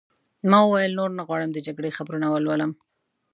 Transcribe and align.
ما 0.49 0.59
وویل: 0.63 0.91
نور 0.99 1.09
نه 1.19 1.23
غواړم 1.27 1.49
د 1.53 1.57
جګړې 1.67 1.95
خبرونه 1.97 2.27
ولولم. 2.29 2.71